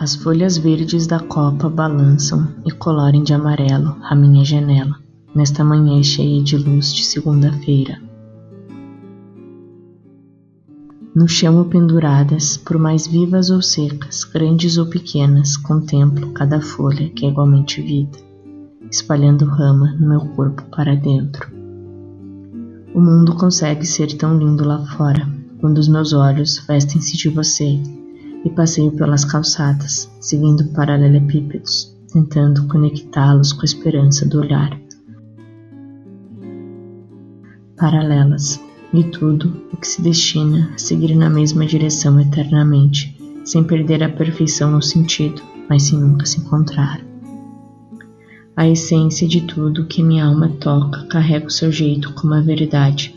[0.00, 4.94] As folhas verdes da copa balançam e colorem de amarelo a minha janela,
[5.34, 8.00] nesta manhã cheia de luz de segunda-feira.
[11.12, 17.26] No chão penduradas, por mais vivas ou secas, grandes ou pequenas, contemplo cada folha que
[17.26, 18.18] é igualmente vida,
[18.88, 21.50] espalhando rama no meu corpo para dentro.
[22.94, 25.28] O mundo consegue ser tão lindo lá fora,
[25.60, 27.82] quando os meus olhos vestem-se de você
[28.44, 34.78] e passeio pelas calçadas, seguindo paralelepípedos, tentando conectá-los com a esperança do olhar.
[37.76, 38.60] Paralelas,
[38.92, 44.08] e tudo o que se destina a seguir na mesma direção eternamente, sem perder a
[44.08, 47.00] perfeição no sentido, mas sem nunca se encontrar.
[48.56, 53.14] A essência de tudo que minha alma toca carrega o seu jeito como a verdade,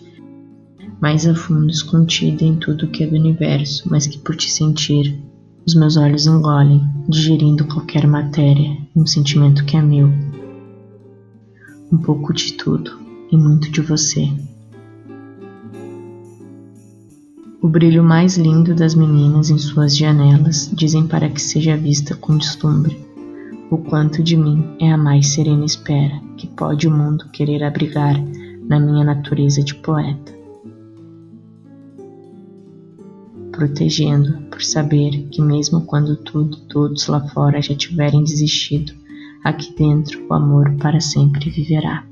[1.01, 5.19] mais a fundo escontida em tudo que é do universo, mas que por te sentir,
[5.65, 10.11] os meus olhos engolem, digerindo qualquer matéria um sentimento que é meu.
[11.91, 12.99] Um pouco de tudo
[13.31, 14.31] e muito de você.
[17.59, 22.37] O brilho mais lindo das meninas em suas janelas dizem para que seja vista com
[22.37, 22.97] deslumbre.
[23.71, 28.15] O quanto de mim é a mais serena espera que pode o mundo querer abrigar
[28.67, 30.40] na minha natureza de poeta.
[33.61, 38.91] Protegendo, por saber que, mesmo quando tudo, todos lá fora já tiverem desistido,
[39.43, 42.03] aqui dentro o amor para sempre viverá.